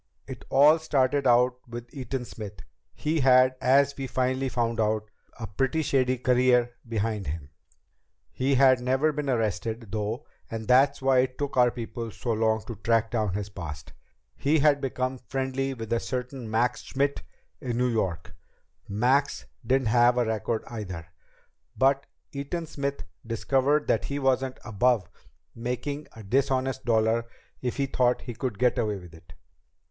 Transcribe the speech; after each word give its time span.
"It 0.25 0.43
all 0.49 0.79
started 0.79 1.27
out 1.27 1.57
with 1.67 1.93
Eaton 1.93 2.25
Smith. 2.25 2.63
He 2.95 3.19
had, 3.19 3.53
as 3.61 3.95
we 3.95 4.07
finally 4.07 4.49
found 4.49 4.79
out, 4.79 5.11
a 5.39 5.45
pretty 5.45 5.83
shady 5.83 6.17
career 6.17 6.71
behind 6.89 7.27
him. 7.27 7.51
He 8.31 8.55
had 8.55 8.81
never 8.81 9.11
been 9.11 9.29
arrested, 9.29 9.91
though, 9.91 10.25
and 10.49 10.67
that's 10.67 11.03
why 11.03 11.19
it 11.19 11.37
took 11.37 11.55
our 11.55 11.69
people 11.69 12.09
so 12.09 12.31
long 12.31 12.63
to 12.65 12.77
track 12.77 13.11
down 13.11 13.35
his 13.35 13.49
past. 13.49 13.93
He 14.35 14.57
had 14.57 14.81
become 14.81 15.19
friendly 15.19 15.75
with 15.75 15.93
a 15.93 15.99
certain 15.99 16.49
Max 16.49 16.81
Schmidt 16.81 17.21
in 17.59 17.77
New 17.77 17.87
York. 17.89 18.35
Max 18.89 19.45
didn't 19.63 19.89
have 19.89 20.17
a 20.17 20.25
record 20.25 20.63
either, 20.65 21.09
but 21.77 22.07
Eaton 22.31 22.65
Smith 22.65 23.03
discovered 23.23 23.85
that 23.85 24.05
he 24.05 24.17
wasn't 24.17 24.57
above 24.65 25.07
making 25.53 26.07
a 26.13 26.23
dishonest 26.23 26.85
dollar 26.85 27.27
if 27.61 27.77
he 27.77 27.85
thought 27.85 28.21
he 28.21 28.33
could 28.33 28.57
get 28.57 28.79
away 28.79 28.97
with 28.97 29.13
it. 29.13 29.33